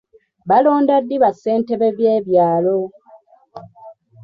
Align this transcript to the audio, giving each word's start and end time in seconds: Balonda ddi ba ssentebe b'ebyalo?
Balonda 0.49 0.95
ddi 1.03 1.15
ba 1.21 1.29
ssentebe 1.33 1.87
b'ebyalo? 1.97 2.77